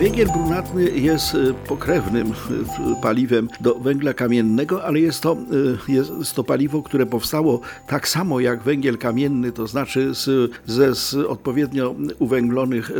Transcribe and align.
Węgiel 0.00 0.28
brunatny 0.28 0.90
jest 0.90 1.34
y, 1.34 1.54
pokrewnym 1.68 2.26
y, 2.30 3.02
paliwem 3.02 3.48
do 3.60 3.74
węgla 3.74 4.14
kamiennego, 4.14 4.84
ale 4.84 5.00
jest 5.00 5.20
to, 5.20 5.36
y, 5.88 5.92
jest 5.92 6.34
to 6.34 6.44
paliwo, 6.44 6.82
które 6.82 7.06
powstało 7.06 7.60
tak 7.86 8.08
samo 8.08 8.40
jak 8.40 8.62
węgiel 8.62 8.98
kamienny, 8.98 9.52
to 9.52 9.66
znaczy 9.66 10.14
z, 10.14 10.52
ze 10.66 10.94
z 10.94 11.14
odpowiednio 11.14 11.94
uwęglonych 12.18 12.90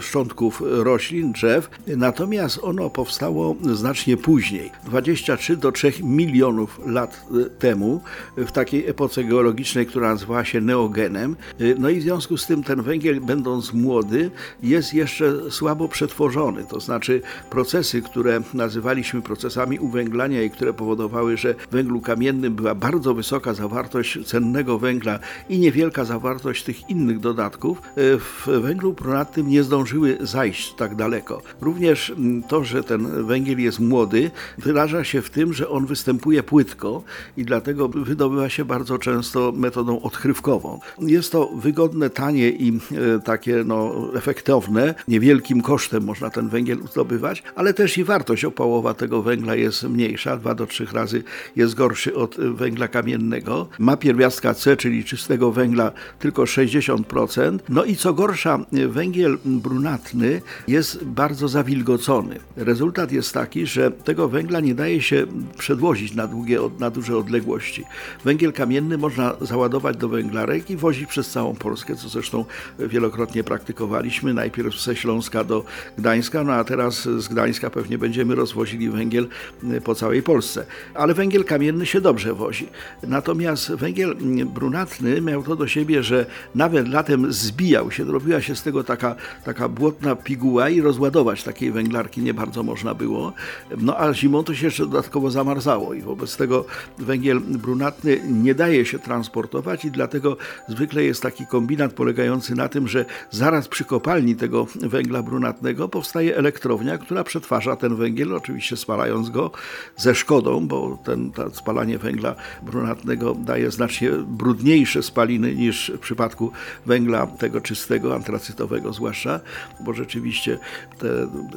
szczątków 0.00 0.62
roślin, 0.66 1.32
drzew. 1.32 1.70
Natomiast 1.86 2.58
ono 2.62 2.90
powstało 2.90 3.56
znacznie 3.72 4.16
później, 4.16 4.70
23 4.84 5.56
do 5.56 5.72
3 5.72 5.92
milionów 6.02 6.80
lat 6.86 7.26
temu, 7.58 8.00
w 8.36 8.52
takiej 8.52 8.88
epoce 8.88 9.24
geologicznej, 9.24 9.86
która 9.86 10.08
nazywała 10.08 10.44
się 10.44 10.60
neogenem. 10.60 11.36
No 11.78 11.88
i 11.88 12.00
w 12.00 12.02
związku 12.02 12.36
z 12.36 12.46
tym 12.46 12.62
ten 12.62 12.82
węgiel, 12.82 13.20
będąc 13.20 13.72
młody, 13.72 14.30
jest 14.62 14.94
jeszcze 14.94 15.50
słabo 15.50 15.88
przetworzony 15.88 16.39
to 16.68 16.80
znaczy 16.80 17.22
procesy, 17.50 18.02
które 18.02 18.40
nazywaliśmy 18.54 19.22
procesami 19.22 19.78
uwęglania 19.78 20.42
i 20.42 20.50
które 20.50 20.72
powodowały, 20.72 21.36
że 21.36 21.54
w 21.54 21.70
węglu 21.70 22.00
kamiennym 22.00 22.54
była 22.54 22.74
bardzo 22.74 23.14
wysoka 23.14 23.54
zawartość 23.54 24.18
cennego 24.26 24.78
węgla 24.78 25.18
i 25.48 25.58
niewielka 25.58 26.04
zawartość 26.04 26.64
tych 26.64 26.90
innych 26.90 27.20
dodatków, 27.20 27.78
e, 27.78 27.82
w 28.18 28.46
węglu 28.46 28.92
brunatnym 28.92 29.48
nie 29.48 29.62
zdążyły 29.62 30.18
zajść 30.20 30.74
tak 30.74 30.94
daleko. 30.94 31.42
Również 31.60 32.12
to, 32.48 32.64
że 32.64 32.84
ten 32.84 33.26
węgiel 33.26 33.60
jest 33.60 33.80
młody, 33.80 34.30
wyraża 34.58 35.04
się 35.04 35.22
w 35.22 35.30
tym, 35.30 35.52
że 35.52 35.68
on 35.68 35.86
występuje 35.86 36.42
płytko 36.42 37.02
i 37.36 37.44
dlatego 37.44 37.88
wydobywa 37.88 38.48
się 38.48 38.64
bardzo 38.64 38.98
często 38.98 39.52
metodą 39.56 40.02
odkrywkową. 40.02 40.80
Jest 40.98 41.32
to 41.32 41.50
wygodne, 41.54 42.10
tanie 42.10 42.50
i 42.50 42.78
e, 43.16 43.20
takie 43.20 43.64
no, 43.66 44.08
efektowne, 44.14 44.94
niewielkim 45.08 45.62
kosztem 45.62 46.04
można 46.04 46.29
ten 46.30 46.48
węgiel 46.48 46.78
zdobywać, 46.90 47.42
ale 47.54 47.74
też 47.74 47.98
i 47.98 48.04
wartość 48.04 48.44
opałowa 48.44 48.94
tego 48.94 49.22
węgla 49.22 49.54
jest 49.54 49.82
mniejsza, 49.82 50.36
2 50.36 50.54
do 50.54 50.66
3 50.66 50.86
razy 50.92 51.22
jest 51.56 51.74
gorszy 51.74 52.14
od 52.14 52.36
węgla 52.36 52.88
kamiennego. 52.88 53.68
Ma 53.78 53.96
pierwiastka 53.96 54.54
C, 54.54 54.76
czyli 54.76 55.04
czystego 55.04 55.52
węgla 55.52 55.92
tylko 56.18 56.42
60%. 56.42 57.58
No 57.68 57.84
i 57.84 57.96
co 57.96 58.14
gorsza, 58.14 58.58
węgiel 58.88 59.38
brunatny 59.44 60.42
jest 60.68 61.04
bardzo 61.04 61.48
zawilgocony. 61.48 62.40
Rezultat 62.56 63.12
jest 63.12 63.34
taki, 63.34 63.66
że 63.66 63.90
tego 63.90 64.28
węgla 64.28 64.60
nie 64.60 64.74
daje 64.74 65.02
się 65.02 65.26
przedwozić 65.58 66.14
na, 66.14 66.26
długie, 66.26 66.58
na 66.78 66.90
duże 66.90 67.16
odległości. 67.16 67.84
Węgiel 68.24 68.52
kamienny 68.52 68.98
można 68.98 69.34
załadować 69.40 69.96
do 69.96 70.08
węglarek 70.08 70.70
i 70.70 70.76
wozić 70.76 71.06
przez 71.06 71.30
całą 71.30 71.54
Polskę, 71.54 71.96
co 71.96 72.08
zresztą 72.08 72.44
wielokrotnie 72.78 73.44
praktykowaliśmy. 73.44 74.34
Najpierw 74.34 74.80
ze 74.80 74.96
Śląska 74.96 75.44
do 75.44 75.64
Gdańska, 75.98 76.19
Gdańska, 76.20 76.44
no 76.44 76.52
a 76.52 76.64
teraz 76.64 77.02
z 77.02 77.28
Gdańska 77.28 77.70
pewnie 77.70 77.98
będziemy 77.98 78.34
rozwozili 78.34 78.90
węgiel 78.90 79.28
y, 79.64 79.80
po 79.80 79.94
całej 79.94 80.22
Polsce. 80.22 80.66
Ale 80.94 81.14
węgiel 81.14 81.44
kamienny 81.44 81.86
się 81.86 82.00
dobrze 82.00 82.34
wozi. 82.34 82.68
Natomiast 83.02 83.72
węgiel 83.74 84.16
brunatny 84.46 85.20
miał 85.20 85.42
to 85.42 85.56
do 85.56 85.68
siebie, 85.68 86.02
że 86.02 86.26
nawet 86.54 86.88
latem 86.88 87.32
zbijał 87.32 87.90
się, 87.90 88.04
robiła 88.04 88.40
się 88.40 88.56
z 88.56 88.62
tego 88.62 88.84
taka, 88.84 89.14
taka 89.44 89.68
błotna 89.68 90.16
piguła 90.16 90.68
i 90.68 90.80
rozładować 90.80 91.42
takiej 91.42 91.72
węglarki 91.72 92.20
nie 92.20 92.34
bardzo 92.34 92.62
można 92.62 92.94
było. 92.94 93.32
No 93.78 93.98
a 93.98 94.14
zimą 94.14 94.44
to 94.44 94.54
się 94.54 94.66
jeszcze 94.66 94.86
dodatkowo 94.86 95.30
zamarzało 95.30 95.94
i 95.94 96.02
wobec 96.02 96.36
tego 96.36 96.64
węgiel 96.98 97.40
brunatny 97.40 98.20
nie 98.28 98.54
daje 98.54 98.84
się 98.84 98.98
transportować 98.98 99.84
i 99.84 99.90
dlatego 99.90 100.36
zwykle 100.68 101.04
jest 101.04 101.22
taki 101.22 101.46
kombinat 101.46 101.92
polegający 101.92 102.54
na 102.54 102.68
tym, 102.68 102.88
że 102.88 103.04
zaraz 103.30 103.68
przy 103.68 103.84
kopalni 103.84 104.36
tego 104.36 104.66
węgla 104.80 105.22
brunatnego 105.22 105.88
powstaje 105.88 106.09
powstaje 106.10 106.36
elektrownia, 106.36 106.98
która 106.98 107.24
przetwarza 107.24 107.76
ten 107.76 107.96
węgiel, 107.96 108.34
oczywiście 108.34 108.76
spalając 108.76 109.30
go 109.30 109.50
ze 109.96 110.14
szkodą, 110.14 110.68
bo 110.68 110.98
ten, 111.04 111.30
to 111.32 111.50
spalanie 111.50 111.98
węgla 111.98 112.34
brunatnego 112.62 113.34
daje 113.34 113.70
znacznie 113.70 114.10
brudniejsze 114.10 115.02
spaliny 115.02 115.54
niż 115.54 115.92
w 115.94 115.98
przypadku 115.98 116.52
węgla 116.86 117.26
tego 117.26 117.60
czystego, 117.60 118.14
antracytowego 118.14 118.92
zwłaszcza, 118.92 119.40
bo 119.80 119.92
rzeczywiście 119.92 120.58
te 120.98 121.08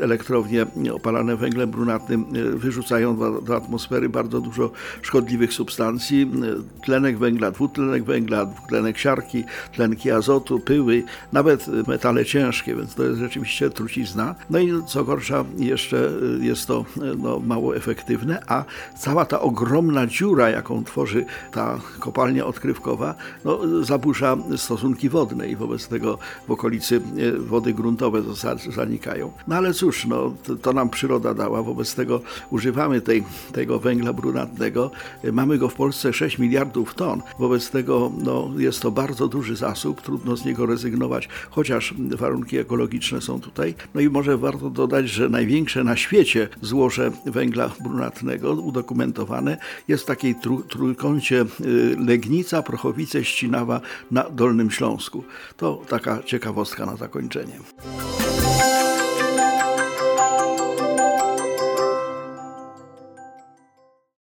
elektrownie 0.01 0.65
opalane 0.93 1.35
węglem 1.35 1.71
brunatnym 1.71 2.25
e, 2.35 2.57
wyrzucają 2.57 3.17
do, 3.17 3.41
do 3.41 3.55
atmosfery 3.55 4.09
bardzo 4.09 4.41
dużo 4.41 4.71
szkodliwych 5.01 5.53
substancji, 5.53 6.21
e, 6.21 6.83
tlenek 6.85 7.17
węgla, 7.17 7.51
dwutlenek 7.51 8.03
węgla, 8.03 8.45
dwutlenek 8.45 8.97
siarki, 8.97 9.43
tlenki 9.71 10.11
azotu, 10.11 10.59
pyły, 10.59 11.03
nawet 11.31 11.87
metale 11.87 12.25
ciężkie, 12.25 12.75
więc 12.75 12.95
to 12.95 13.03
jest 13.03 13.19
rzeczywiście 13.19 13.69
trucizna. 13.69 14.35
No 14.49 14.59
i 14.59 14.71
co 14.87 15.03
gorsza, 15.03 15.45
jeszcze 15.57 16.09
y, 16.41 16.45
jest 16.45 16.67
to 16.67 16.85
y, 16.97 17.15
no, 17.17 17.39
mało 17.39 17.75
efektywne, 17.75 18.43
a 18.47 18.63
cała 18.99 19.25
ta 19.25 19.41
ogromna 19.41 20.07
dziura, 20.07 20.49
jaką 20.49 20.83
tworzy 20.83 21.25
ta 21.51 21.79
kopalnia 21.99 22.45
odkrywkowa, 22.45 23.15
no, 23.45 23.59
zaburza 23.83 24.37
stosunki 24.57 25.09
wodne 25.09 25.47
i 25.47 25.55
wobec 25.55 25.87
tego 25.87 26.17
w 26.47 26.51
okolicy 26.51 27.01
y, 27.17 27.39
wody 27.39 27.73
gruntowe 27.73 28.21
zanikają. 28.69 29.31
No 29.47 29.55
ale 29.55 29.73
cóż, 29.73 30.05
no, 30.05 30.33
to, 30.43 30.55
to 30.55 30.73
nam 30.73 30.89
przyroda 30.89 31.33
dała, 31.33 31.63
wobec 31.63 31.95
tego 31.95 32.21
używamy 32.49 33.01
tej, 33.01 33.23
tego 33.51 33.79
węgla 33.79 34.13
brunatnego. 34.13 34.91
Mamy 35.31 35.57
go 35.57 35.69
w 35.69 35.73
Polsce 35.73 36.13
6 36.13 36.39
miliardów 36.39 36.95
ton, 36.95 37.21
wobec 37.39 37.69
tego 37.69 38.11
no, 38.23 38.51
jest 38.57 38.81
to 38.81 38.91
bardzo 38.91 39.27
duży 39.27 39.55
zasób, 39.55 40.01
trudno 40.01 40.37
z 40.37 40.45
niego 40.45 40.65
rezygnować, 40.65 41.29
chociaż 41.49 41.93
warunki 41.99 42.57
ekologiczne 42.57 43.21
są 43.21 43.41
tutaj. 43.41 43.75
No 43.95 44.01
i 44.01 44.09
może 44.09 44.32
warto 44.37 44.69
dodać, 44.69 45.09
że 45.09 45.29
największe 45.29 45.83
na 45.83 45.95
świecie 45.95 46.49
złoże 46.61 47.11
węgla 47.25 47.69
brunatnego 47.83 48.53
udokumentowane 48.53 49.57
jest 49.87 50.03
w 50.03 50.07
takiej 50.07 50.35
trój 50.35 50.63
trójkącie 50.69 51.41
y, 51.41 51.95
Legnica, 51.99 52.63
Prochowice, 52.63 53.25
Ścinawa 53.25 53.81
na 54.11 54.29
Dolnym 54.29 54.71
Śląsku. 54.71 55.23
To 55.57 55.81
taka 55.89 56.23
ciekawostka 56.23 56.85
na 56.85 56.95
zakończenie. 56.95 57.59